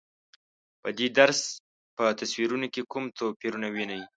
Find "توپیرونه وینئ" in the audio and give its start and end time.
3.17-4.01